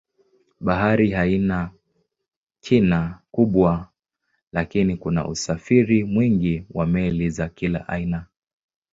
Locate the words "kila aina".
7.49-8.25